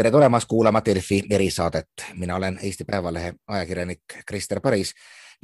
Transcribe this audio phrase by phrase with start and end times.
[0.00, 4.94] tere tulemast kuulama Delfi erisaadet, mina olen Eesti Päevalehe ajakirjanik Krister Paris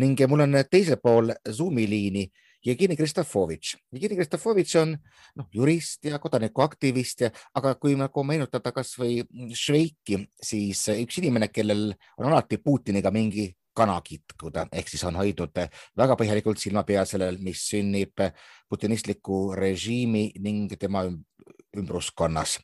[0.00, 2.22] ning mul on teisel pool Zoomi liini
[2.66, 3.74] Jevgeni Kristofovitš.
[3.92, 4.96] Jevgeni Kristofovitš on
[5.36, 9.20] noh, jurist ja kodanikuaktivist, aga kui nagu meenutada kasvõi
[9.52, 15.52] Šveiki, siis üks inimene, kellel on alati Putiniga mingi kana kitkuda, ehk siis on hoidnud
[16.00, 18.24] väga põhjalikult silma peal sellel, mis sünnib
[18.72, 21.04] putinistliku režiimi ning tema
[21.76, 22.58] ümbruskonnas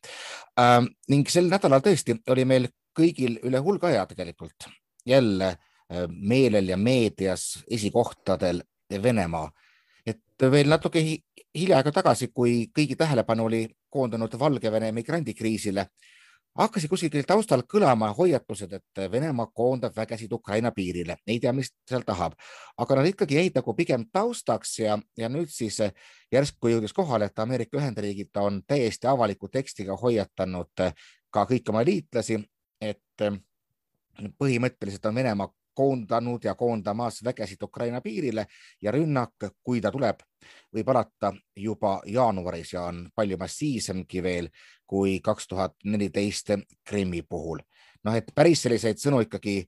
[0.60, 0.90] ähm,.
[1.08, 4.68] ning sel nädalal tõesti oli meil kõigil üle hulga aja tegelikult
[5.06, 8.62] jälle äh, meelel ja meedias esikohtadel
[9.02, 9.50] Venemaa.
[10.06, 11.00] et veel natuke
[11.54, 13.62] hiljaaega tagasi, kui kõigi tähelepanu oli
[13.92, 15.86] koondunud Valgevene migrandikriisile,
[16.58, 22.04] hakkasid kuskil taustal kõlama hoiatused, et Venemaa koondab vägesid Ukraina piirile, ei tea, mis seal
[22.06, 22.36] tahab,
[22.76, 25.80] aga nad ikkagi jäid nagu pigem taustaks ja, ja nüüd siis
[26.32, 30.86] järsku jõudis kohale, et Ameerika Ühendriigid on täiesti avaliku tekstiga hoiatanud
[31.32, 32.38] ka kõiki oma liitlasi,
[32.80, 33.28] et
[34.38, 38.46] põhimõtteliselt on Venemaa koondanud ja koondamas vägesid Ukraina piirile
[38.82, 40.20] ja rünnak, kui ta tuleb,
[40.74, 44.48] võib alata juba jaanuaris ja on palju massiivsemgi veel
[44.86, 46.50] kui kaks tuhat neliteist
[46.84, 47.58] Krimmi puhul.
[48.04, 49.62] noh, et päris selliseid sõnu ikkagi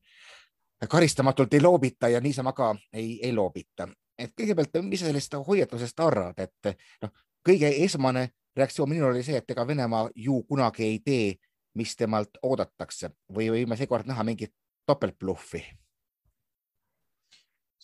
[0.90, 3.88] karistamatult ei loobita ja niisama ka ei, ei loobita.
[4.18, 7.10] et kõigepealt, mis sa sellest hoiatusest arvad, et noh,
[7.48, 11.34] kõige esmane reaktsioon minul oli see, et ega Venemaa ju kunagi ei tee,
[11.74, 14.54] mis temalt oodatakse või võime seekord näha mingit
[14.86, 15.64] topeltbluffi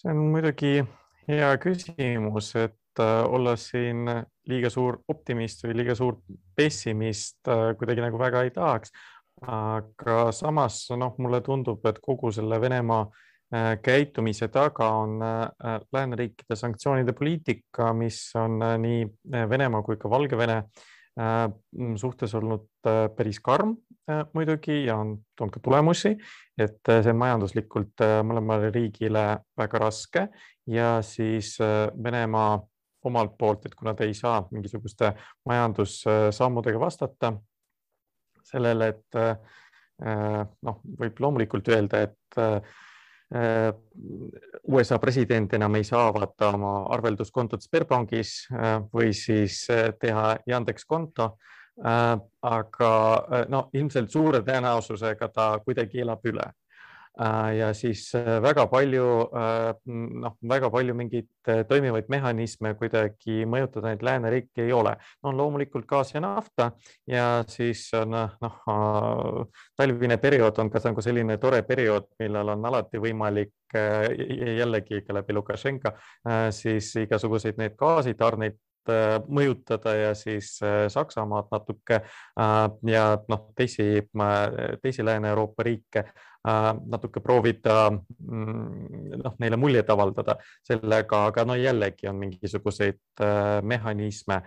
[0.01, 0.81] see on muidugi
[1.29, 4.09] hea küsimus, et äh, olla siin
[4.49, 6.21] liiga suur optimist või liiga suur
[6.57, 8.95] pessimist äh, kuidagi nagu väga ei tahaks.
[9.41, 15.21] aga samas noh, mulle tundub, et kogu selle Venemaa äh, käitumise taga on
[15.93, 19.07] lääneriikide sanktsioonide poliitika, mis on nii
[19.49, 20.63] Venemaa kui ka Valgevene
[22.01, 22.69] suhtes olnud
[23.17, 23.75] päris karm
[24.35, 26.15] muidugi ja on toonud ka tulemusi
[26.61, 29.25] et äh, see majanduslikult äh, mõlemale riigile
[29.59, 30.27] väga raske
[30.71, 32.59] ja siis äh, Venemaa
[33.09, 35.15] omalt poolt, et kuna ta ei saa mingisuguste
[35.49, 37.31] majandussammudega vastata
[38.45, 39.17] sellele, et
[40.67, 42.37] noh, võib loomulikult öelda, et
[43.31, 48.49] USA president enam ei saa avada oma arvelduskontot Sberbankis
[48.91, 49.61] või siis
[50.03, 51.29] teha Yandex konto.
[51.81, 52.89] Äh, aga
[53.33, 56.45] äh, no ilmselt suure tõenäosusega ta kuidagi elab üle.
[56.45, 56.60] äh,
[57.57, 58.07] ja siis
[58.43, 59.07] väga palju,
[60.23, 64.97] noh, väga palju mingeid toimivaid mehhanisme kuidagi mõjutada neid lääneriike ei ole.
[65.23, 66.71] on loomulikult gaas ja nafta
[67.07, 68.57] ja siis on noh,
[69.77, 75.37] talvine periood on ka nagu selline tore periood, millal on alati võimalik jällegi ka läbi
[75.37, 75.93] Lukašenka
[76.51, 78.59] siis igasuguseid neid gaasitarneid
[78.89, 84.07] Äh, mõjutada ja siis äh, Saksamaad natuke äh, ja noh, teisi,
[84.81, 86.05] teisi Lääne-Euroopa riike
[86.45, 93.23] natuke proovida mm, noh, neile muljet avaldada sellega, aga no jällegi on mingisuguseid
[93.69, 94.41] mehhanisme,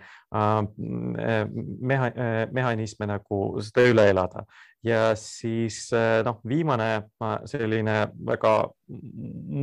[1.92, 2.10] meha,
[2.52, 4.42] mehhanisme nagu seda üle elada.
[4.84, 5.86] Ja siis
[6.26, 7.06] noh, viimane
[7.48, 8.56] selline väga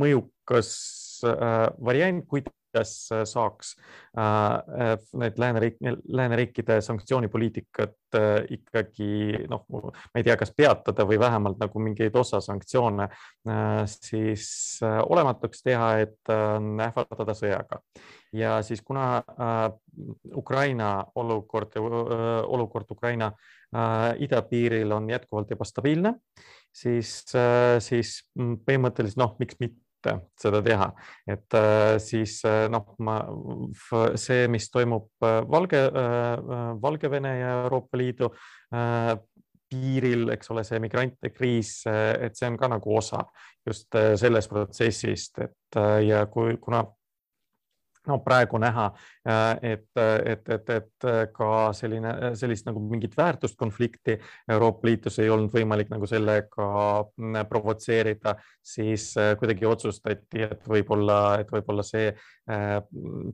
[0.02, 0.72] mõjukas
[1.84, 3.76] variant, kuidas kuidas äh, saaks
[4.16, 5.76] äh, need lääneriik,
[6.08, 12.40] lääneriikide sanktsioonipoliitikat äh, ikkagi noh, ma ei tea, kas peatada või vähemalt nagu mingeid osa
[12.40, 13.08] sanktsioone
[13.86, 17.80] siis olematuks teha, et ähvardada sõjaga.
[18.32, 19.22] ja siis kuna
[20.34, 21.74] Ukraina olukord,
[22.46, 23.32] olukord Ukraina
[24.18, 26.14] idapiiril on jätkuvalt ebastabiilne,
[26.72, 27.24] siis,
[27.78, 29.80] siis põhimõtteliselt noh, miks mitte
[30.40, 30.88] seda teha,
[31.30, 33.18] et äh, siis äh, noh, ma
[34.18, 35.82] see, mis toimub äh, Valge,
[36.82, 38.30] Valgevene ja Euroopa Liidu
[39.72, 43.22] piiril, eks ole, see migrantide kriis, et see on ka nagu osa
[43.66, 46.82] just sellest protsessist, et ja kui, kuna
[48.06, 49.86] no praegu näha, äh, et,
[50.26, 54.16] et, et, et ka selline, sellist nagu mingit väärtuskonflikti
[54.50, 56.66] Euroopa Liidus ei olnud võimalik nagu sellega
[57.04, 62.72] mm, provotseerida, siis äh, kuidagi otsustati, et võib-olla, et võib-olla see äh,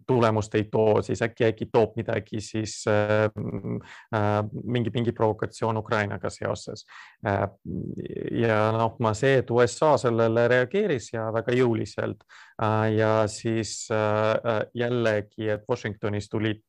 [0.08, 3.80] tulemust ei too, siis äkki, äkki toob midagi siis mm,
[4.64, 6.84] mingi, mingi provokatsioon Ukrainaga seoses.
[7.24, 12.24] ja noh, ma see, et USA sellele reageeris ja väga jõuliselt
[12.94, 13.88] ja siis
[14.74, 16.62] jällegi, et Washingtonis tulid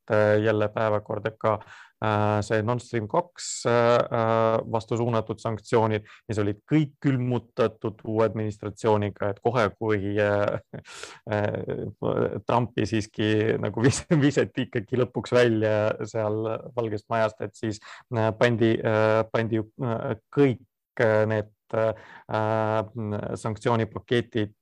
[0.43, 1.57] jälle päevakorda ka
[2.01, 8.23] Äh, see Nord Stream kaks äh, äh, vastu suunatud sanktsioonid, mis olid kõik külmutatud uue
[8.29, 10.15] administratsiooniga, et kohe, kui
[12.47, 15.73] Trumpi siiski nagu vis visati ikkagi lõpuks välja
[16.07, 16.39] seal
[16.77, 17.81] Valgest Majast, et siis
[18.39, 18.77] pandi,
[19.33, 19.59] pandi
[20.31, 21.03] kõik
[21.33, 21.51] need
[23.43, 24.55] sanktsioonipaketid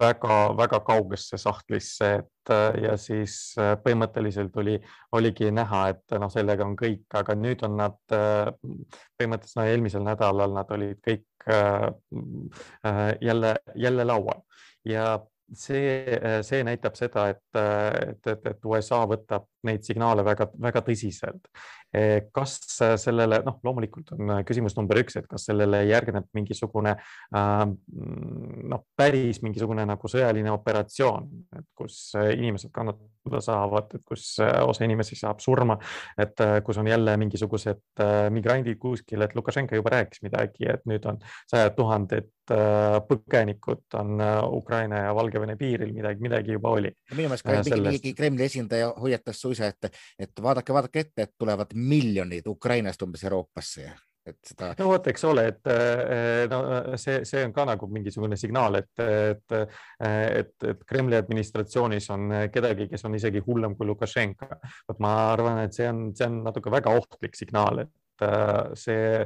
[0.00, 2.52] väga-väga kaugesse sahtlisse, et
[2.82, 3.54] ja siis
[3.84, 4.76] põhimõtteliselt oli,
[5.12, 10.54] oligi näha, et noh, sellega on kõik, aga nüüd on nad põhimõtteliselt no, eelmisel nädalal
[10.54, 11.48] nad olid kõik
[13.22, 14.42] jälle, jälle laual.
[14.86, 15.18] Ja
[15.54, 21.48] see, see näitab seda, et, et, et, et USA võtab neid signaale väga-väga tõsiselt.
[22.34, 22.56] kas
[23.00, 26.96] sellele, noh, loomulikult on küsimus number üks, et kas sellele järgneb mingisugune
[27.32, 35.18] noh, päris mingisugune nagu sõjaline operatsioon, et kus inimesed kannatada saavad, et kus osa inimesi
[35.18, 35.78] saab surma,
[36.18, 38.04] et kus on jälle mingisugused
[38.34, 42.30] migrandid kuskil, et Lukašenka juba rääkis midagi, et nüüd on sajad tuhanded
[43.08, 44.22] põgenikud on
[44.56, 46.92] Ukraina ja Valgevene piiril, midagi, midagi juba oli.
[47.14, 51.74] minu meelest ka mingi Kremli esindaja hoiatas suisa et, et vaadake, vaadake ette, et tulevad
[51.74, 53.90] miljonid Ukrainast umbes Euroopasse
[54.26, 54.72] et seda.
[54.78, 55.68] no vot, eks ole, et
[56.50, 56.62] no
[56.98, 59.56] see, see on ka nagu mingisugune signaal, et, et,
[60.08, 64.50] et, et Kremli administratsioonis on kedagi, kes on isegi hullem kui Lukašenka.
[64.88, 68.05] vot ma arvan, et see on, see on natuke väga ohtlik signaal, et Äh,
[68.78, 69.24] see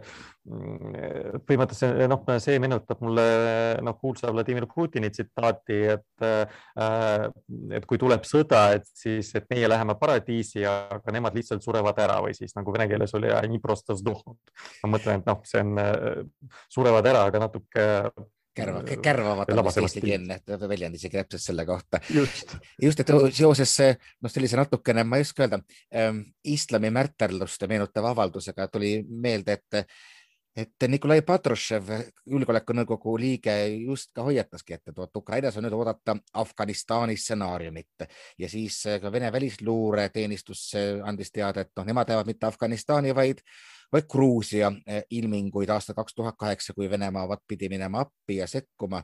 [0.49, 3.27] mm, põhimõtteliselt noh, see meenutab mulle
[3.85, 7.27] noh, kuulsa Vladimir Putini tsitaati, et, äh,
[7.77, 12.19] et kui tuleb sõda, et siis, et meie läheme paradiisi, aga nemad lihtsalt surevad ära
[12.25, 13.31] või siis nagu vene keeles oli.
[14.83, 17.89] ma mõtlen, et noh, see on, äh, surevad ära, aga natuke
[18.61, 22.01] kärva, kärvavad on vist eestikeelne väljend isegi täpselt selle kohta.
[22.15, 23.75] just, just, et seoses
[24.21, 25.61] noh, sellise natukene, ma ei oska öelda
[25.95, 29.85] ähm,, islami märterlust meenutav avaldusega tuli meelde, et
[30.57, 31.91] et Nikolai Patrushev,
[32.27, 33.55] julgeolekunõukogu liige,
[33.87, 38.07] just ka hoiataski, et vot Ukrainas on nüüd oodata Afganistani stsenaariumit.
[38.39, 40.65] Ja siis ka Vene välisluureteenistus
[41.07, 43.45] andis teada, et noh, nemad teevad mitte Afganistani, vaid
[43.93, 49.03] vaid Gruusia eh, ilminguid aastal kaks tuhat kaheksa, kui Venemaa pidi minema appi ja sekkuma.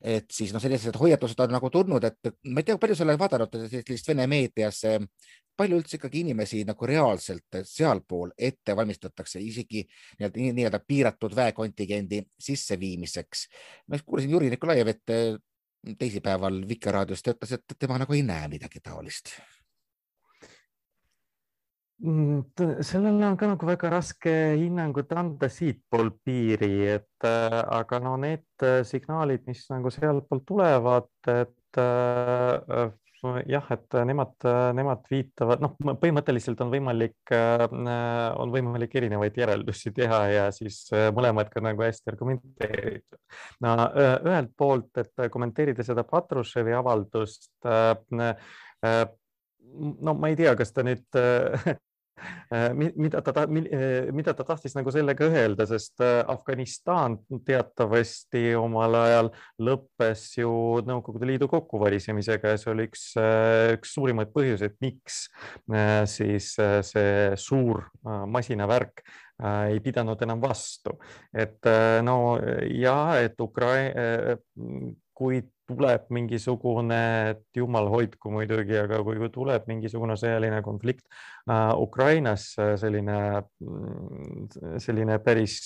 [0.00, 3.20] et siis noh, sellised hoiatused on nagu tulnud, et ma ei tea, palju sa oled
[3.20, 4.82] vaadanud sellist Vene meedias,
[5.56, 9.84] palju üldse ikkagi inimesi nagu reaalselt sealpool ette valmistatakse isegi
[10.18, 13.48] nii-öelda nii, piiratud väekontingendi sisseviimiseks.
[13.88, 15.34] ma kuulasin Juri Nikolajev, et eh,
[15.98, 19.36] teisipäeval Vikerraadios ta ütles, et tema nagu ei näe midagi taolist
[22.04, 28.64] sellele on ka nagu väga raske hinnangut anda siitpool piiri, et äh, aga no need
[28.64, 32.92] äh, signaalid, mis nagu sealtpoolt tulevad, et äh,
[33.48, 34.34] jah, et nemad,
[34.76, 41.62] nemad viitavad, noh, põhimõtteliselt on võimalik, on võimalik erinevaid järeldusi teha ja siis mõlemad ka
[41.64, 43.16] nagu hästi argumenteeritud.
[43.64, 43.72] no
[44.28, 47.64] ühelt poolt, et kommenteerida seda Patrushevi avaldust
[49.72, 51.08] no ma ei tea, kas ta nüüd
[51.64, 51.76] Äh,
[52.74, 59.30] mida ta, äh, mida ta tahtis nagu sellega öelda, sest äh, Afganistan teatavasti omal ajal
[59.62, 60.52] lõppes ju
[60.86, 63.04] Nõukogude Liidu kokkuvarisemisega ja see oli üks,
[63.74, 65.24] üks suurimaid põhjuseid, miks
[66.10, 69.02] siis see suur masinavärk
[69.72, 70.94] ei pidanud enam vastu,
[71.34, 71.66] et
[72.06, 72.36] no
[72.70, 74.36] ja et Ukraina,
[75.14, 77.00] kui tuleb mingisugune,
[77.32, 81.04] et jumal hoidku muidugi, aga kui tuleb mingisugune sõjaline konflikt
[81.50, 83.18] äh, Ukrainas, äh, selline,
[83.64, 85.58] mm, selline päris,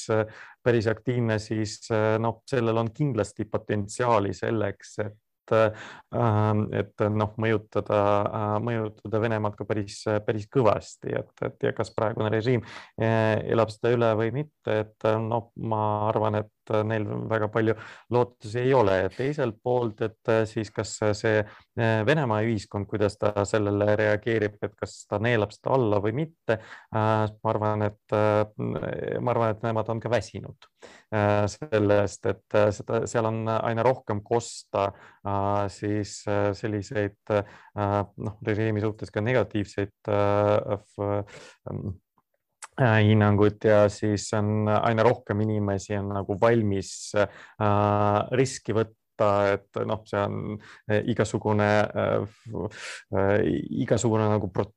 [0.65, 5.17] päris aktiivne, siis äh, noh, sellel on kindlasti potentsiaali selleks, et
[5.53, 11.91] Ähm, et noh, mõjutada, äh, mõjutada Venemaad ka päris, päris kõvasti, et, et ja kas
[11.95, 12.65] praegune režiim
[13.01, 16.53] äh, elab seda üle või mitte, et noh, ma arvan, et
[16.87, 17.75] neil väga palju
[18.15, 21.43] lootusi ei ole ja teiselt poolt, et siis kas see
[21.79, 26.59] Venemaa ühiskond, kuidas ta sellele reageerib, et kas ta neelab seda alla või mitte.
[26.93, 28.17] ma arvan, et
[28.59, 30.67] ma arvan, et nemad on ka väsinud
[31.55, 34.89] sellest, et seda, seal on aina rohkem kosta
[35.73, 36.19] siis
[36.59, 39.95] selliseid noh, režiimi suhtes ka negatiivseid
[40.99, 42.08] Äh,
[42.79, 47.27] hinnangut ja siis on aina rohkem inimesi on nagu valmis äh,
[48.39, 48.99] riski võtta
[49.53, 50.37] et noh, see on
[50.87, 52.37] äh, igasugune äh,,
[53.83, 54.69] igasugune nagu pro,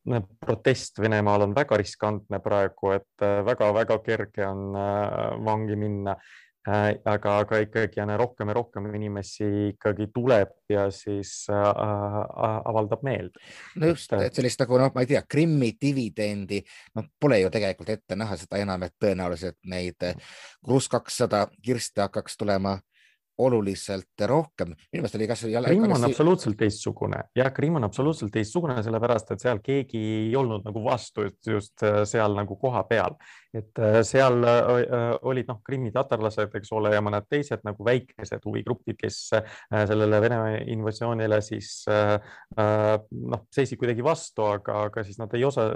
[0.42, 6.18] protest Venemaal on väga riskantne praegu, et väga-väga kerge on äh, vangi minna.
[6.18, 12.60] Äh, aga, aga ikkagi aina rohkem ja rohkem inimesi ikkagi tuleb ja siis äh, äh
[12.70, 13.40] avaldab meelt.
[13.76, 16.62] no just, et sellist nagu noh, ma ei tea, Krimmi dividendi,
[16.96, 20.06] noh, pole ju tegelikult ette näha, seda enam, et tõenäoliselt neid
[20.62, 22.78] Kruus kakssada kirste hakkaks tulema
[23.38, 24.74] oluliselt rohkem.
[24.92, 25.44] minu meelest oli kas.
[25.66, 30.66] Krimm on absoluutselt teistsugune ja Krimm on absoluutselt teistsugune, sellepärast et seal keegi ei olnud
[30.68, 33.16] nagu vastu just, just äh, seal nagu kohapeal,
[33.56, 38.44] et äh, seal äh, olid noh, Krimmi tatarlased, eks ole, ja mõned teised nagu väikesed
[38.46, 39.20] huvigrupid, kes
[39.72, 45.68] sellele Venemaa invasioonile siis noh, seisid kuidagi vastu, aga, aga siis nad ei osa,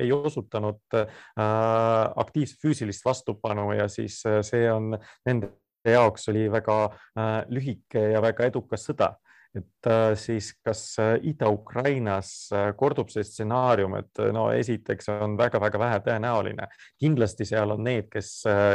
[0.00, 0.98] ei osutanud
[1.36, 4.94] aktiivset füüsilist vastupanu ja siis see on
[5.26, 5.52] nende
[5.94, 9.14] jaoks oli väga äh, lühike ja väga edukas sõda.
[9.56, 12.32] Et äh, siis kas äh, Ida-Ukrainas
[12.76, 16.68] kordub see stsenaarium, et no esiteks on väga-väga vähe tõenäoline,
[17.00, 18.32] kindlasti seal on need, kes,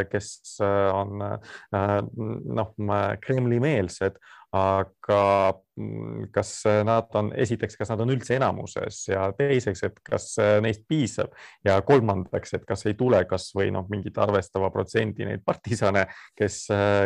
[0.09, 2.73] kes on noh,
[3.21, 4.17] Kremli-meelsed,
[4.51, 6.49] aga mm, kas
[6.83, 11.31] nad on, esiteks, kas nad on üldse enamuses ja teiseks, et kas neist piisab
[11.63, 16.03] ja kolmandaks, et kas ei tule kasvõi noh, mingit arvestava protsendi neid partisane,
[16.35, 16.65] kes,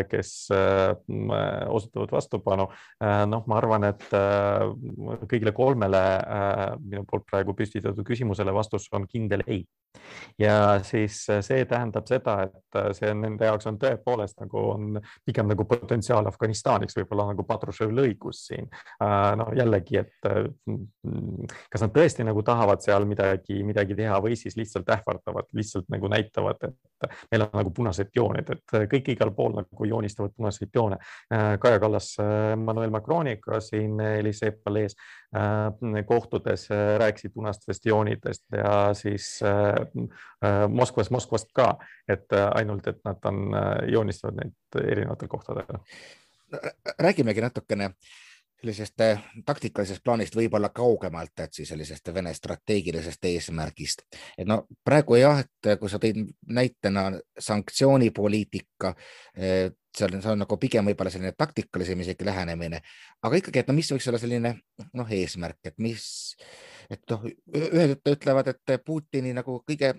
[0.10, 1.36] kes mm,
[1.76, 2.68] osutavad vastupanu.
[3.30, 4.08] noh, ma arvan, et
[5.30, 6.02] kõigile kolmele
[6.82, 9.62] minu poolt praegu püstitatud küsimusele vastus on kindel ei.
[10.42, 15.64] ja siis see tähendab seda, et see nende jaoks on tõepoolest nagu on pigem nagu
[15.70, 18.70] potentsiaal Afganistaniks võib-olla nagu Patruševil õigus siin.
[19.04, 20.48] Äh, no jällegi, et äh,
[21.72, 26.10] kas nad tõesti nagu tahavad seal midagi, midagi teha või siis lihtsalt ähvardavad, lihtsalt nagu
[26.12, 31.00] näitavad, et meil on nagu punased jooned, et kõik igal pool nagu joonistavad punaseid joone.
[31.34, 32.16] Äh, Kaja Kallas
[32.54, 34.96] Emmanuel Macroniga siin Elysee palees
[36.08, 39.26] kohtudes rääkisid punastest joonidest ja siis
[40.70, 41.74] Moskvas, Moskvast ka,
[42.08, 43.42] et ainult, et nad on,
[43.92, 45.82] joonistavad neid erinevatel kohtadel
[47.00, 47.92] räägimegi natukene
[48.66, 54.06] sellisest äh, taktikalisest plaanist võib-olla kaugemalt, et siis sellisest Vene strateegilisest eesmärgist.
[54.38, 58.94] et no praegu jah, et kui sa tõid näitena sanktsioonipoliitika,
[59.36, 62.82] see on, see on nagu pigem võib-olla selline taktikalisem isegi lähenemine,
[63.22, 64.56] aga ikkagi, et no mis võiks olla selline
[64.94, 66.08] noh, eesmärk, et mis,
[66.90, 69.96] et noh, ühed ütlevad, et Putini nagu kõige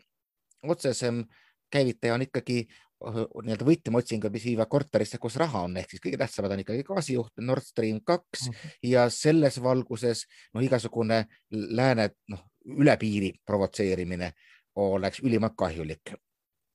[0.67, 1.25] otsesem
[1.71, 2.65] käivitaja on ikkagi
[3.05, 7.43] nii-öelda võtmeotsingud, mis viivad korterisse, kus raha on, ehk siis kõige tähtsamad on ikkagi gaasijuht
[7.45, 8.77] Nord Stream kaks mm -hmm.
[8.91, 14.33] ja selles valguses noh, igasugune lääne noh, üle piiri provotseerimine
[14.77, 16.15] oleks ülimalt kahjulik.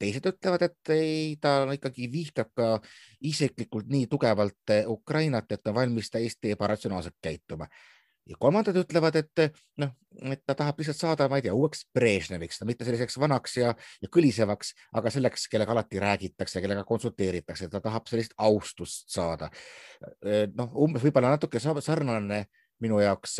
[0.01, 2.82] teised ütlevad, et ei, ta ikkagi vihkab ka
[3.22, 7.68] isiklikult nii tugevalt Ukrainat, et on valmis täiesti ebaratsionaalselt käituma
[8.30, 9.42] ja kolmandad ütlevad, et
[9.82, 9.94] noh,
[10.32, 14.12] et ta tahab lihtsalt saada, ma ei tea, uueks Brežneviks, mitte selliseks vanaks ja, ja
[14.13, 19.50] kõlisevaks, aga selleks, kellega alati räägitakse, kellega konsulteeritakse, ta tahab sellist austust saada.
[20.56, 22.46] noh, umbes võib-olla natuke sarnane
[22.82, 23.40] minu jaoks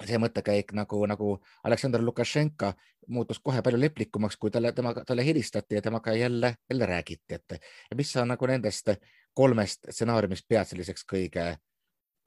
[0.00, 1.30] see mõttekäik nagu, nagu
[1.66, 2.72] Aleksandr Lukašenka
[3.12, 7.58] muutus kohe palju leplikumaks, kui talle, temaga, talle helistati ja temaga jälle, jälle räägiti, et
[7.98, 8.94] mis sa nagu nendest
[9.34, 11.50] kolmest stsenaariumist pead selliseks kõige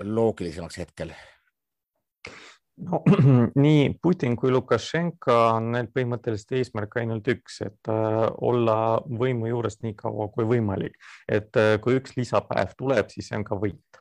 [0.04, 1.14] loogilisemaks hetkel
[2.82, 3.02] no
[3.66, 9.80] nii Putin kui Lukašenka on neil põhimõtteliselt eesmärk ainult üks, et äh, olla võimu juures
[9.84, 10.98] nii kaua kui võimalik,
[11.30, 14.00] et äh, kui üks lisapäev tuleb, siis see on ka võit.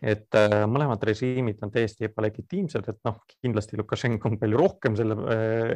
[0.00, 5.16] Et äh, mõlemad režiimid on täiesti ebalegitiimsed, et noh, kindlasti Lukašenko on palju rohkem selle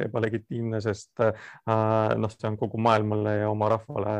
[0.07, 4.15] ebalegitiimne, sest noh, see on kogu maailmale ja oma rahvale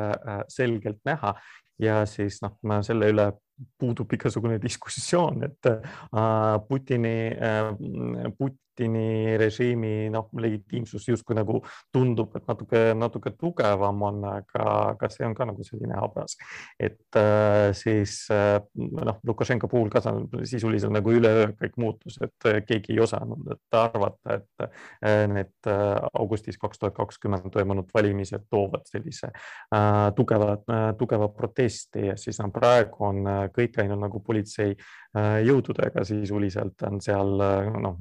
[0.54, 1.34] selgelt näha
[1.80, 3.32] ja siis noh, selle üle
[3.80, 11.62] puudub igasugune diskussioon, et äh, Putini äh,, Put, Putini režiimi noh, legitiimsus justkui nagu
[11.96, 16.36] tundub, et natuke, natuke tugevam on, aga, aga see on ka nagu selline habras,
[16.76, 18.28] et äh, siis
[18.76, 20.02] noh, Lukašenka puhul ka
[20.44, 24.68] sisuliselt nagu üleöö kõik muutus, et keegi ei osanud et arvata, et
[25.32, 25.72] need
[26.12, 29.32] augustis kaks tuhat kakskümmend toimunud valimised toovad sellise
[30.20, 30.58] tugeva
[31.00, 31.30] tugeva
[31.66, 34.76] protesti ja siis no, praegu on äh, kõik läinud nagu politsei
[35.18, 35.42] äh,
[36.04, 37.98] sisuliselt on seal äh, noh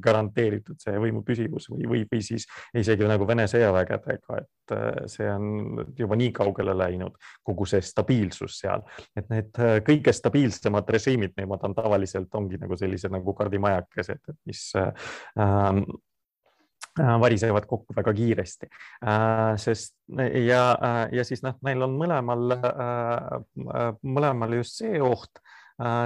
[0.00, 5.84] garanteeritud see võimu püsivus või, või, või siis isegi nagu Vene sõjavägedega, et see on
[5.96, 8.82] juba nii kaugele läinud, kogu see stabiilsus seal,
[9.16, 9.52] et need
[9.84, 14.92] kõige stabiilsemad režiimid, nemad on tavaliselt ongi nagu sellised nagu kardimajakesed, mis äh,
[15.38, 15.84] ähm,
[16.98, 18.68] varisevad kokku väga kiiresti,
[19.58, 19.96] sest
[20.44, 20.62] ja,
[21.12, 22.54] ja siis noh, neil on mõlemal,
[24.02, 25.42] mõlemal just see oht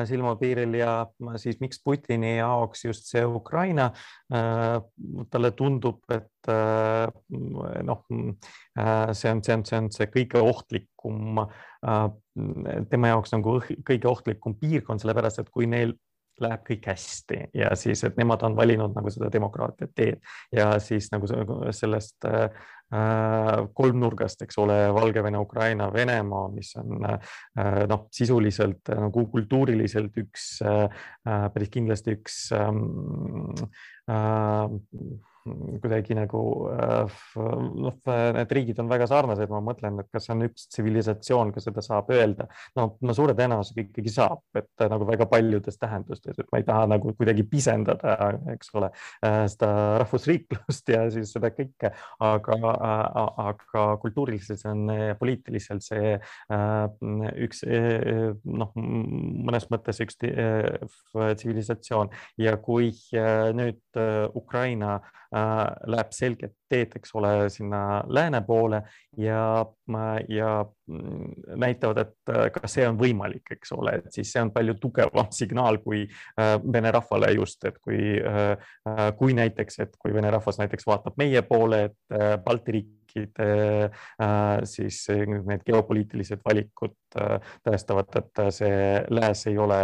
[0.09, 0.93] silmapiiril ja
[1.37, 3.91] siis miks Putini jaoks just see Ukraina,
[4.29, 6.53] talle tundub, et
[7.91, 11.45] noh, see on, see on, see on see kõige ohtlikum,
[12.89, 15.93] tema jaoks nagu kõige ohtlikum piirkond, sellepärast et kui neil
[16.45, 20.21] läheb kõik hästi ja siis, et nemad on valinud nagu seda demokraatia teed.
[20.55, 21.29] Ja siis nagu
[21.75, 22.49] sellest äh,
[23.75, 27.39] kolmnurgast, eks ole, Valgevene, Ukraina, Venemaa, mis on äh,
[27.91, 30.87] noh, sisuliselt nagu kultuuriliselt üks äh,
[31.25, 33.53] päris kindlasti üks ähm,
[34.09, 34.79] äh,
[35.83, 36.41] kuidagi nagu
[36.73, 37.97] äh, noh,
[38.37, 42.11] need riigid on väga sarnased, ma mõtlen, et kas on üks tsivilisatsioon, kas seda saab
[42.15, 42.49] öelda.
[42.79, 46.87] no, no suure tõenäosusega ikkagi saab, et nagu väga paljudes tähendustes, et ma ei taha
[46.95, 48.17] nagu kuidagi pisendada,
[48.55, 48.91] eks ole,
[49.27, 49.71] äh, seda
[50.05, 51.93] rahvusriiklust ja siis seda kõike,
[52.25, 52.75] aga,
[53.49, 56.79] aga kultuuriliselt on ja poliitiliselt see äh,
[57.45, 62.91] üks noh, mõnes mõttes üks tsivilisatsioon ja kui
[63.59, 64.01] nüüd
[64.39, 68.83] Ukraina Äh, läheb selget teed, eks ole, sinna lääne poole
[69.21, 69.67] ja,
[70.29, 70.53] ja
[70.89, 75.31] näitavad, et äh, ka see on võimalik, eks ole, et siis see on palju tugevam
[75.35, 77.99] signaal kui äh, vene rahvale just, et kui,
[79.19, 83.91] kui näiteks, et kui vene rahvas näiteks vaatab meie poole, et Balti riik riikide
[84.21, 85.07] äh, siis
[85.47, 89.81] need geopoliitilised valikud äh, tõestavad, et see lääs ei ole,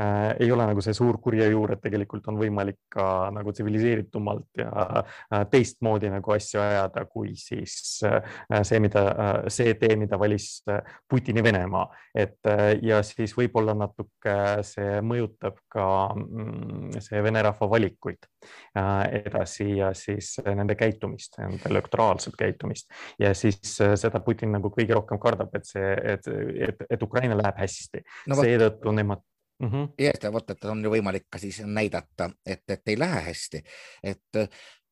[0.00, 4.60] äh, ei ole nagu see suur kurja juur, et tegelikult on võimalik ka nagu tsiviliseeritumalt
[4.60, 9.04] ja teistmoodi nagu asju ajada, kui siis see, mida,
[9.48, 10.62] see tee, mida valis
[11.08, 12.38] Putini Venemaa, et
[12.82, 14.34] ja siis võib-olla natuke
[14.66, 18.28] see mõjutab ka mm, see vene rahva valikuid
[18.76, 22.90] edasi ja siis nende käitumist, nende elektoraalset käitumist.
[23.18, 26.30] Ja siis äh, seda Putin nagu kõige rohkem kardab, et see, et,
[26.68, 28.04] et, et Ukraina läheb hästi.
[28.30, 28.38] No,.
[28.40, 29.22] seetõttu nemad
[29.60, 29.88] mm -hmm..
[29.98, 33.62] ja vot, et on ju võimalik ka siis näidata, et, et ei lähe hästi,
[34.02, 34.40] et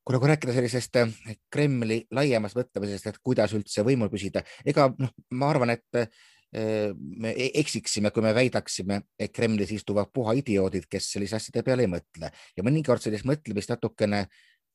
[0.08, 1.12] äh, kui nagu rääkida sellisest äh,
[1.52, 6.04] Kremli laiemast mõtlemisest, et kuidas üldse võimul püsida, ega noh, ma arvan, et
[6.48, 11.84] me e-, eksiksime, kui me väidaksime, et Kremlis istuvad puha idioodid, kes sellise asjade peale
[11.84, 12.30] ei mõtle.
[12.56, 14.22] Ja mõnikord sellist mõtlemist natukene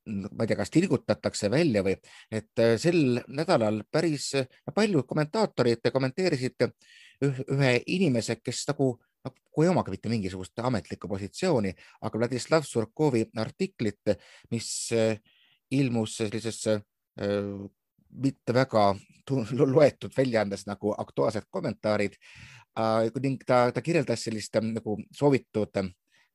[0.06, 1.96] ma ei tea, kas tilgutatakse välja või,
[2.32, 6.68] et äh, sel nädalal päris äh, paljud kommentaatorid kommenteerisid
[7.24, 14.16] ühe inimese, kes nagu, nagu ei omagi mitte mingisugust ametlikku positsiooni, aga Vladislav Surkovi artiklit,
[14.52, 15.18] mis äh,
[15.72, 16.66] ilmus sellises
[18.24, 18.88] mitte väga
[19.54, 22.18] loetud väljaandes nagu Aktuaalsed kommentaarid
[23.22, 25.78] ning ta, ta kirjeldas sellist nagu soovitud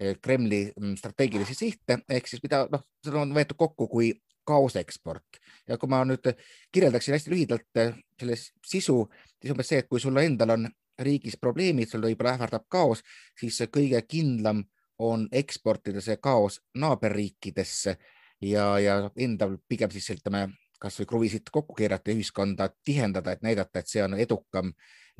[0.00, 4.12] Eh, Kremli mm, strateegilisi sihte ehk siis mida noh, seda on võetud kokku kui
[4.46, 5.40] kaoseksport.
[5.66, 6.28] Ja kui ma nüüd
[6.70, 9.00] kirjeldaksin hästi lühidalt eh, selle sisu,
[9.42, 13.02] siis umbes see, et kui sul endal on riigis probleemid, sul võib-olla ähvardab kaos,
[13.38, 14.64] siis kõige kindlam
[14.98, 17.96] on eksportida see kaos naaberriikidesse
[18.42, 23.80] ja, ja endal pigem siis ütleme, kasvõi kruvisid kokku keerata ja ühiskonda tihendada, et näidata,
[23.80, 24.72] et see on edukam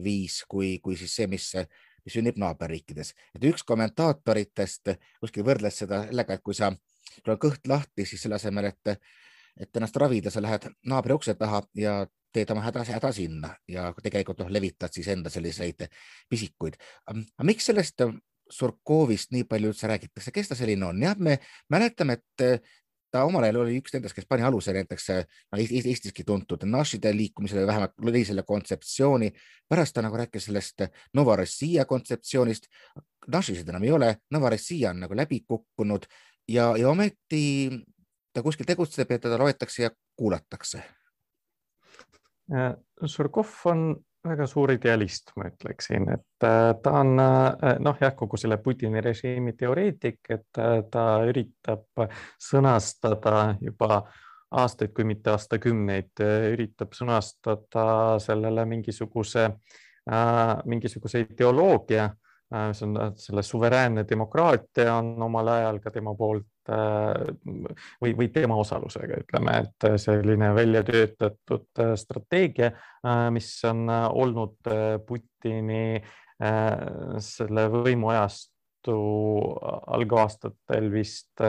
[0.03, 1.53] viis kui, kui siis see, mis
[2.09, 3.13] mis sünnib naaberriikides.
[3.37, 6.71] et üks kommentaatoritest kuskil võrdles seda sellega, et kui sa,
[7.19, 8.95] sul on kõht lahti, siis selle asemel, et,
[9.61, 12.01] et ennast ravida, sa lähed naabri ukse taha ja
[12.33, 15.87] teed oma häda, häda sinna ja tegelikult noh, levitad siis enda selliseid
[16.29, 16.77] pisikuid.
[17.07, 18.05] aga miks sellest
[18.49, 21.03] Surkovist nii palju üldse räägitakse, kes ta selline on?
[21.03, 21.35] jah, me
[21.69, 22.63] mäletame, et
[23.11, 27.67] ta omal ajal oli üks nendest, kes pani aluse näiteks no, Eestiski tuntud našide liikumisele,
[27.67, 29.33] vähemalt lõi selle kontseptsiooni.
[29.69, 32.69] pärast ta nagu rääkis sellest Novorossija kontseptsioonist.
[33.27, 36.07] našisid enam ei ole, Novorossija on nagu läbi kukkunud
[36.49, 37.71] ja, ja ometi
[38.33, 40.83] ta kuskil tegutseb ja teda loetakse ja kuulatakse.
[42.55, 42.75] Äh,
[43.07, 43.91] Surkov on
[44.29, 49.03] väga suur idealist, ma ütleksin, et äh, ta on äh, noh, jah, kogu selle Putini
[49.05, 52.09] režiimi teoreetik, et äh, ta üritab
[52.43, 54.03] sõnastada juba
[54.59, 56.23] aastaid, kui mitte aastakümneid,
[56.55, 59.51] üritab sõnastada sellele mingisuguse,
[60.65, 62.07] mingisuguse ideoloogia
[62.55, 68.13] Äh, see on äh, selle suveräänne demokraatia on omal ajal ka tema poolt äh, või,
[68.19, 72.73] või tema osalusega, ütleme, et selline välja töötatud strateegia,
[73.35, 74.69] mis on olnud
[75.09, 76.03] Putini
[77.25, 78.99] selle võimuajastu
[79.97, 81.43] algaastatel vist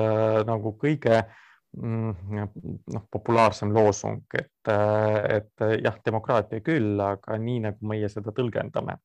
[0.48, 8.10] nagu kõige Mm, noh, populaarsem loosung, et, et jah, demokraatia küll, aga nii nagu meie
[8.10, 8.98] seda tõlgendame,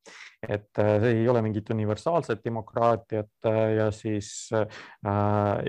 [0.42, 5.60] et see ei ole mingit universaalset demokraatiat ja siis äh,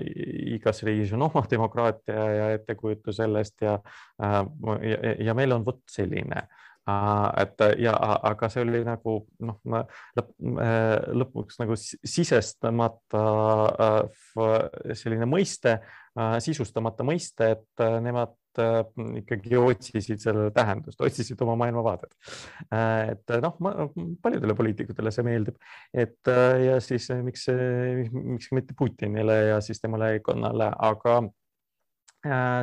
[0.56, 3.76] igas riigis on oma demokraatia ja ettekujutus sellest ja
[4.24, 4.40] äh,,
[4.90, 6.48] ja, ja meil on vot selline
[6.86, 7.94] et ja,
[8.30, 9.60] aga see oli nagu noh,
[10.18, 10.32] lõpp,
[11.18, 13.22] lõpuks nagu sisestamata
[14.94, 15.80] selline mõiste,
[16.46, 18.36] sisustamata mõiste, et nemad
[19.20, 22.14] ikkagi otsisid sellele tähendust, otsisid oma maailmavaadet.
[22.72, 23.58] et noh,
[24.22, 25.58] paljudele poliitikutele see meeldib,
[25.92, 26.32] et
[26.64, 27.50] ja siis miks,
[28.14, 31.45] miks mitte Putinile ja siis tema leibkonnale, aga Äh,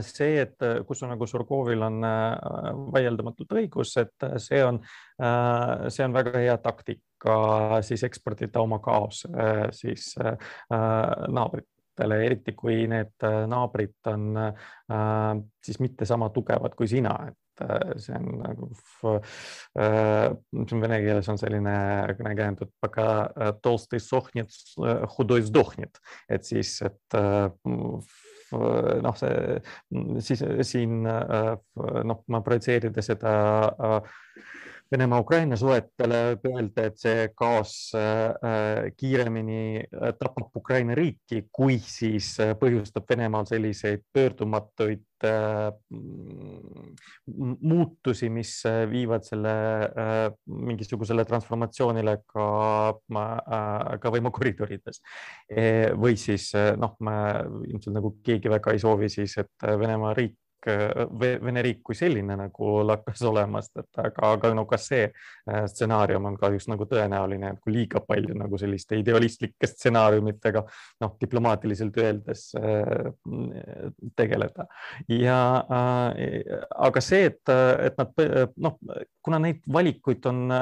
[0.02, 4.80] see, et äh, kus on nagu Surgovil on äh, vaieldamatult õigus, et see on,
[5.88, 7.36] see on väga hea taktika
[7.86, 9.22] siis eksportida oma kaos
[9.76, 10.08] siis
[10.72, 14.40] naabritele, eriti kui need naabrid on
[15.62, 17.64] siis mitte sama tugevad kui sina, et
[18.02, 21.76] see on nagu, see on vene keeles on selline
[22.18, 22.74] kõnekäänd, et
[26.32, 27.22] et siis, et
[28.52, 29.60] noh, see
[30.24, 33.32] siis siin noh, ma projitseerida seda
[34.92, 37.72] Venemaa-Ukraina suhetele öelda, et see kaos
[38.98, 39.86] kiiremini
[40.20, 45.06] tapab Ukraina riiki, kui siis põhjustab Venemaal selliseid pöördumatuid
[47.62, 48.56] muutusi, mis
[48.90, 49.54] viivad selle
[50.50, 52.46] mingisugusele transformatsioonile ka,
[54.02, 55.00] ka võimukoridorides.
[56.02, 56.98] või siis noh,
[57.68, 62.36] ilmselt nagu keegi väga ei soovi siis, et Venemaa riik Äh, Vene riik kui selline
[62.38, 67.54] nagu lakkas olemast, et aga, aga no kas see äh, stsenaarium on kahjuks nagu tõenäoline,
[67.54, 70.64] et kui liiga palju nagu selliste idealistlike stsenaariumitega
[71.02, 73.10] noh, diplomaatiliselt öeldes äh,
[74.18, 74.66] tegeleda.
[75.12, 75.38] Ja
[76.82, 78.22] aga see, et, et nad
[78.62, 78.78] noh,
[79.24, 80.52] kuna neid valikuid on,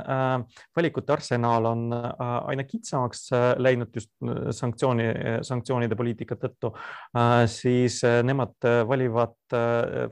[0.76, 3.28] valikute arsenaal on aina kitsamaks
[3.60, 4.12] läinud just
[4.56, 5.08] sanktsiooni,
[5.46, 6.72] sanktsioonide poliitika tõttu,
[7.50, 10.08] siis nemad valivad Äh,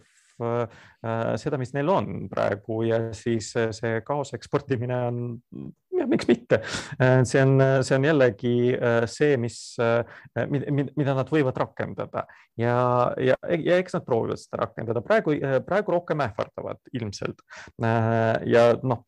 [1.38, 2.82] seda, mis neil on praegu.
[2.88, 5.20] Ja siis äh, see kaose eksportimine on,
[6.08, 6.60] miks mitte,
[7.02, 8.52] äh, see on, see on jällegi
[9.10, 9.58] see, mis,
[10.98, 12.24] mida nad võivad rakendada.
[12.58, 12.76] Ja,
[13.22, 15.02] ja, ja eks nad proovivad seda rakendada.
[15.04, 17.44] Praegu, praegu rohkem ähvardavad ilmselt.
[17.78, 19.04] ja noh,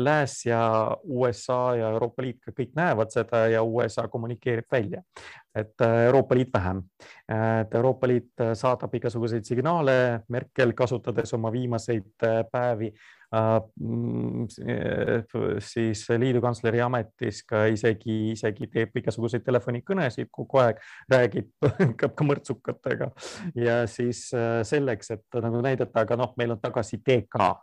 [0.00, 0.60] Lääs ja
[1.04, 5.02] USA ja Euroopa Liit ka kõik näevad seda ja USA kommunikeerib välja,
[5.56, 6.82] et Euroopa Liit vähem,
[7.28, 12.92] et Euroopa Liit saadab igasuguseid signaale, Merkel kasutades alles oma viimaseid äh, päevi
[13.34, 14.46] äh, mm,
[15.58, 21.50] siis liidukantsleri ametis ka isegi, isegi teeb igasuguseid telefonikõnesid kogu aeg, räägib
[22.00, 23.10] ka mõrtsukatega.
[23.58, 27.54] Ja siis äh, selleks, et nagu näidata, aga noh, meil on tagasi TK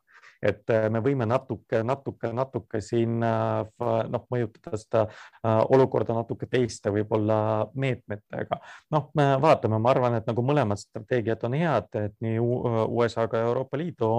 [0.44, 3.64] et äh, me võime natuke, natuke, natuke siin äh,
[4.12, 7.38] noh, mõjutada seda äh, olukorda natuke teiste võib-olla
[7.80, 8.60] meetmetega.
[8.94, 13.40] noh, me vaatame, ma arvan, et nagu mõlemad strateegiad on head, et nii USA kui
[13.40, 14.10] Euroopa Liidu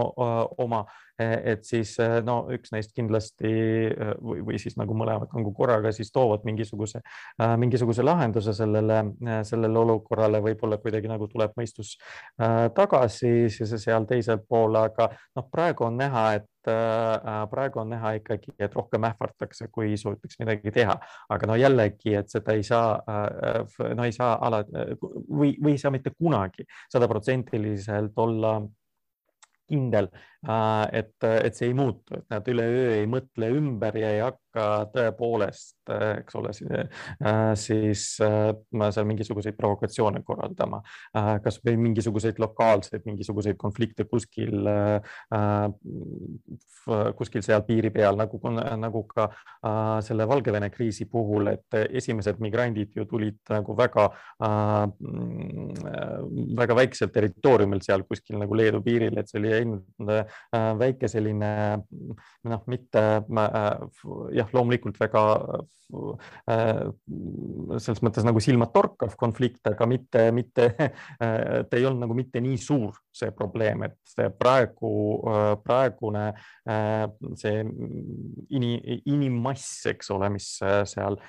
[0.64, 0.84] oma
[1.18, 5.92] et siis eh, no üks neist kindlasti eh, või, või siis nagu mõlemad nagu korraga
[5.94, 7.00] siis toovad mingisuguse,
[7.60, 9.00] mingisuguse lahenduse sellele,
[9.46, 11.94] sellele olukorrale, võib-olla kuidagi nagu tuleb mõistus
[12.74, 16.70] tagasi seal teisel pool, aga noh, praegu on näha, et
[17.50, 20.96] praegu on näha ikkagi, et rohkem ähvardatakse, kui suudetakse midagi teha,
[21.34, 22.96] aga no jällegi, et seda ei saa,
[23.94, 28.56] no ei saa ala või, või ei saa mitte kunagi sadaprotsendiliselt olla
[29.68, 30.08] kindel,
[30.92, 35.80] et, et see ei muutu, et nad üleöö ei mõtle ümber ja ei hakka tõepoolest,
[36.20, 36.52] eks ole,
[37.58, 40.80] siis seal mingisuguseid provokatsioone korraldama,
[41.44, 44.68] kasvõi mingisuguseid lokaalseid, mingisuguseid konflikte kuskil,
[47.18, 48.40] kuskil seal piiri peal nagu,
[48.78, 49.28] nagu ka
[50.06, 54.06] selle Valgevene kriisi puhul, et esimesed migrandid ju tulid nagu väga,
[56.62, 60.24] väga väikselt territooriumilt seal kuskil nagu Leedu piiril, et see oli ainult Äh,
[60.78, 61.52] väike selline
[62.48, 63.70] noh, mitte äh,
[64.36, 65.22] jah, loomulikult väga
[66.48, 66.90] äh,
[67.78, 70.68] selles mõttes nagu silmatorkav konflikt, aga mitte, mitte,
[71.68, 74.90] ta ei olnud nagu mitte nii suur see probleem, et praegu,
[75.62, 76.24] praegune
[77.38, 77.60] see
[78.58, 78.72] ini,
[79.12, 80.48] inimmass, eks ole, mis
[80.90, 81.20] seal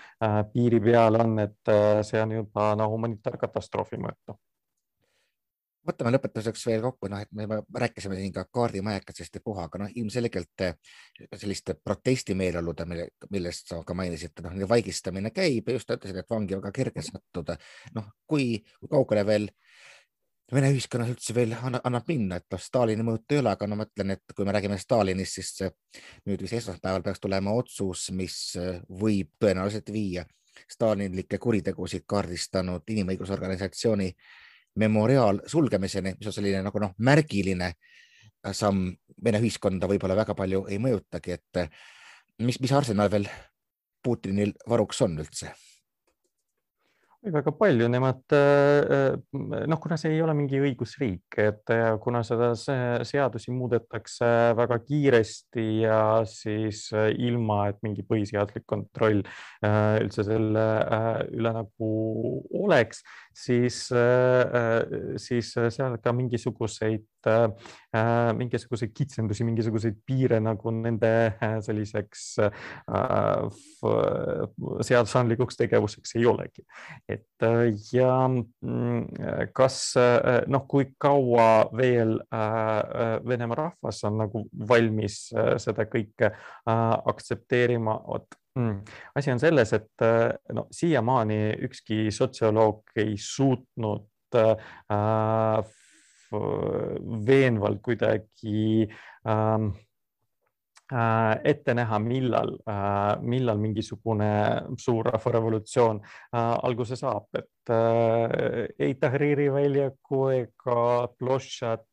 [0.55, 1.75] piiri peal on, et
[2.07, 4.39] see on juba no humanitaarkatastroofi mõõtu
[5.85, 9.91] võtame lõpetuseks veel kokku, noh, et me rääkisime siin ka kaardimajakatest ja puha, aga noh,
[10.01, 10.77] ilmselgelt eh,
[11.35, 16.57] selliste protestimeeleolude, mille, millest sa ka mainisid, noh, vaigistamine käib ja just ütlesid, et vangi
[16.57, 17.57] väga kerge sattuda.
[17.97, 19.51] noh, kui, kaugele veel
[20.53, 23.87] Vene ühiskonnas üldse veel annab minna, et noh, Stalini mõõtu ei ole, aga no ma
[23.87, 25.71] ütlen, et kui me räägime Stalinist, siis
[26.29, 30.27] nüüd vist esmaspäeval peaks tulema otsus, mis eh, võib tõenäoliselt viia
[30.71, 34.11] stalinlikke kuritegusid kaardistanud inimõigusorganisatsiooni
[34.81, 37.73] memoriaal sulgemiseni, mis on selline nagu noh, märgiline
[38.53, 38.91] samm
[39.25, 41.61] Vene ühiskonda võib-olla väga palju ei mõjutagi, et
[42.43, 43.29] mis, mis arsenal veel
[44.03, 45.53] Putinil varuks on üldse?
[47.33, 52.51] väga palju, nemad äh, äh, noh, kuna see ei ole mingi õigusriik, et kuna seda
[52.55, 59.23] seadusi muudetakse väga kiiresti ja siis äh, ilma, et mingi põhiseaduslik kontroll
[59.65, 60.65] üldse selle
[61.33, 61.91] üle nagu
[62.61, 63.01] oleks,
[63.35, 63.81] siis,
[65.21, 67.05] siis seal ka mingisuguseid,
[68.37, 71.11] mingisuguseid kitsendusi, mingisuguseid piire nagu nende
[71.65, 72.27] selliseks
[74.81, 76.63] seadusandlikuks tegevuseks ei olegi.
[77.09, 84.45] Et äh, ja mm, kas äh, noh, kui kaua veel äh, Venemaa rahvas on nagu
[84.69, 85.27] valmis
[85.61, 86.31] seda kõike
[86.65, 88.35] aktsepteerima, vot
[89.15, 90.03] asi on selles, et
[90.53, 94.37] no siiamaani ükski sotsioloog ei suutnud
[97.27, 98.87] veenvalt kuidagi
[99.27, 99.69] ähm,
[100.93, 104.27] Äh, ette näha, millal, äh, millal mingisugune
[104.77, 107.71] suur rahvarevolutsioon äh, alguse saab, et
[108.77, 110.83] ei Tahriri väljaku ega
[111.17, 111.87] Plošat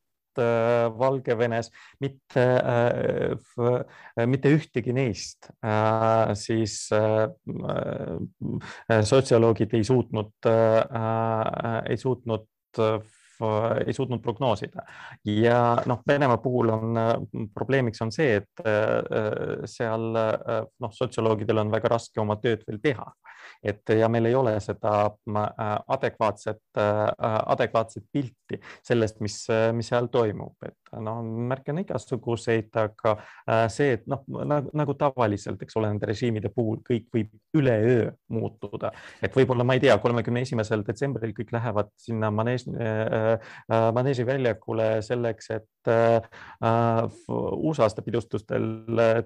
[0.97, 1.69] Valgevenes,
[2.01, 2.45] mitte,
[4.29, 5.51] mitte ühtegi neist
[6.39, 6.77] siis
[9.13, 12.99] sotsioloogid ei suutnud, ei suutnud Äh,
[13.85, 14.85] ei suutnud prognoosida.
[15.25, 17.13] ja noh, Venemaa puhul on äh,
[17.53, 23.11] probleemiks on see, et äh, seal noh, sotsioloogidel on väga raske oma tööd veel teha
[23.63, 25.49] et ja meil ei ole seda äh,
[25.95, 27.03] adekvaatset, äh,
[27.55, 29.39] adekvaatset pilti sellest, mis,
[29.73, 34.23] mis seal toimub, et noh, märke on igasuguseid, aga äh, see, et noh,
[34.73, 39.83] nagu tavaliselt, eks ole, nende režiimide puhul kõik võib üleöö muutuda, et võib-olla ma ei
[39.83, 42.65] tea, kolmekümne esimesel detsembril kõik lähevad sinna manees,
[43.93, 45.91] maneesi väljakule selleks, et
[47.69, 48.67] uusaastapidustustel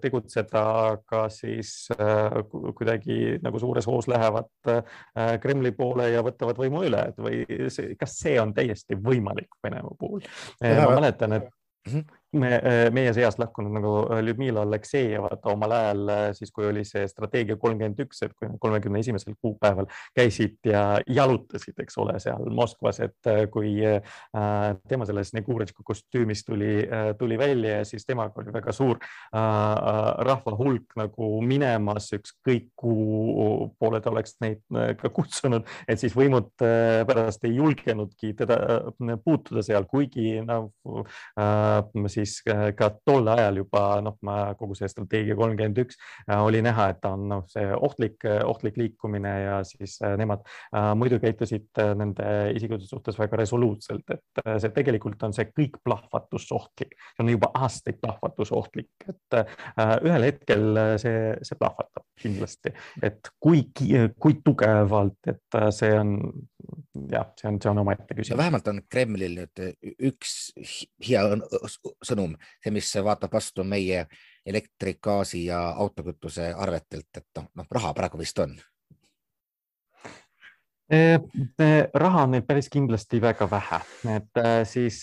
[0.01, 1.89] tegutseda, aga siis
[2.77, 7.95] kuidagi nagu suures hoos lähevad äh, Kremli poole ja võtavad võimu üle, et või see,
[7.99, 10.25] kas see on täiesti võimalik Venemaa puhul?
[10.61, 11.49] ma mäletan, et
[11.87, 16.51] mm -hmm me, äh, meie seast lahkunud nagu äh, Ljudmila Aleksejevat omal ajal äh, siis,
[16.51, 19.87] kui oli see strateegia kolmkümmend üks, et kui kolmekümne esimesel kuupäeval
[20.17, 23.75] käisid ja jalutasid, eks ole, seal Moskvas, et kui
[24.89, 26.71] tema selles Negurečka kostüümis tuli,
[27.19, 28.99] tuli välja ja siis temaga oli väga suur
[29.31, 34.63] rahva hulk nagu minemas, ükskõik kuhu poole ta oleks neid
[34.99, 38.59] ka kutsunud, et siis võimud pärast ei julgenudki teda
[39.23, 40.71] puutuda seal, kuigi noh
[42.17, 44.17] siis äh, ka tol ajal juba noh,
[44.59, 48.79] kogu see strateegia kolmkümmend üks äh, oli näha, et ta on noh, see ohtlik, ohtlik
[48.79, 50.43] liikumine ja siis nemad
[50.97, 57.25] muidu käitusid nende isikute suhtes väga resoluutselt, et see tegelikult on see kõik plahvatusohtlik, see
[57.25, 59.39] on juba aastaid plahvatusohtlik, et
[60.05, 62.73] ühel hetkel see, see plahvatab kindlasti,
[63.05, 63.63] et kui,
[64.19, 66.15] kui tugevalt, et see on
[67.11, 68.37] jah, see on, see on omaette küsimus.
[68.37, 69.61] vähemalt on Kremlil nüüd
[70.09, 70.33] üks
[71.07, 71.23] hea
[72.07, 74.05] sõnum, see, mis vaatab vastu meie
[74.47, 78.55] elektri, gaasi ja autokütuse arvetelt, et noh, noh, raha praegu vist on
[80.87, 83.79] raha on neil päris kindlasti väga vähe,
[84.13, 85.01] et siis,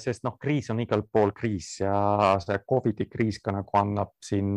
[0.00, 1.96] sest noh, kriis on igal pool kriis ja
[2.40, 4.56] see Covidi kriis ka nagu annab siin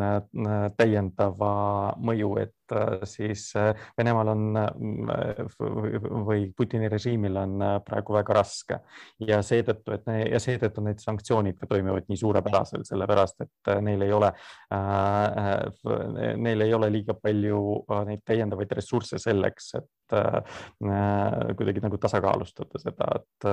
[0.79, 1.51] täiendava
[1.99, 8.79] mõju, et Äh, siis äh, Venemaal on äh, või Putini režiimil on praegu väga raske.
[9.25, 14.05] Ja seetõttu, et ne, ja seetõttu need sanktsioonid ka toimivad nii suurepäraselt, sellepärast et neil
[14.05, 14.31] ei ole
[14.73, 17.61] äh,, neil ei ole liiga palju
[18.07, 23.49] neid täiendavaid ressursse selleks, et äh, kuidagi nagu tasakaalustada seda, et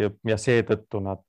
[0.00, 1.24] ja, ja seetõttu nad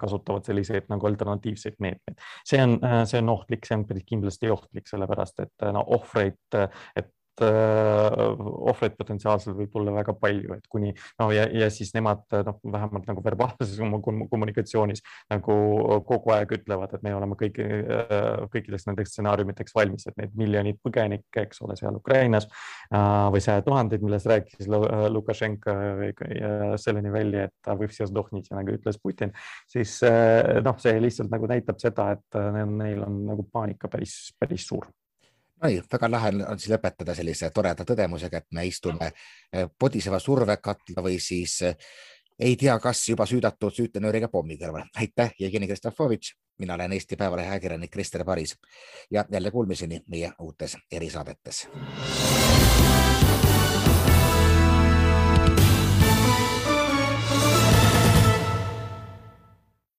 [0.00, 2.18] kasutavad selliseid nagu alternatiivseid meetmeid.
[2.44, 2.76] see on,
[3.08, 7.08] see on ohtlik, see on päris kindlasti ohtlik, sellepärast et no ohvreid et
[7.42, 13.08] ohvreid potentsiaalselt võib tulla väga palju, et kuni no ja, ja siis nemad noh, vähemalt
[13.10, 13.76] nagu verbaalses
[14.32, 15.56] kommunikatsioonis nagu
[16.08, 17.66] kogu aeg ütlevad, et me oleme kõiki,
[18.52, 22.48] kõikideks nendeks stsenaariumiteks valmis, et need miljonid põgenikke, eks ole, seal Ukrainas
[22.90, 25.76] või sajad tuhanded, millest rääkis Lukašenka
[26.80, 29.34] selleni välja, et võib siia dohnit, nagu ütles Putin,
[29.70, 29.98] siis
[30.64, 34.88] noh, see lihtsalt nagu näitab seda, et neil on nagu paanika päris, päris suur
[35.62, 41.04] Nonii, väga lahe on siis lõpetada sellise toreda tõdemusega, et me istume eh, podiseva survekatla
[41.04, 41.76] või siis eh,
[42.40, 44.88] ei tea, kas juba süüdatud süütenööriga pommi kõrval.
[44.96, 48.56] aitäh, Jevgeni Kristofovitš, mina olen Eesti Päevalehe ajakirjanik Krister Paris.
[49.10, 51.66] Ja jälle kuulmiseni meie uutes erisaadetes